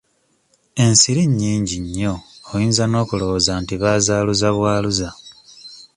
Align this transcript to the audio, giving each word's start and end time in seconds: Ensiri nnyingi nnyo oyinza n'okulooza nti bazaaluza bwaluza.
Ensiri 0.85 1.23
nnyingi 1.27 1.77
nnyo 1.83 2.13
oyinza 2.53 2.83
n'okulooza 2.87 3.53
nti 3.61 3.73
bazaaluza 3.81 4.49
bwaluza. 4.57 5.09